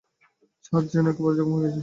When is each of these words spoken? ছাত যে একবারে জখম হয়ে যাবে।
ছাত 0.65 0.83
যে 0.91 0.99
একবারে 1.03 1.35
জখম 1.37 1.53
হয়ে 1.55 1.65
যাবে। 1.65 1.79